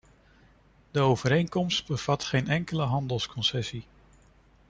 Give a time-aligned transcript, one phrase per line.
[0.91, 3.85] De overeenkomst bevat geen enkele handelsconcessie.